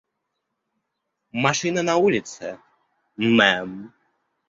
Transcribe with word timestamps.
Машина 1.47 1.81
на 1.91 1.95
улице, 2.07 2.47
мэм. 3.37 3.71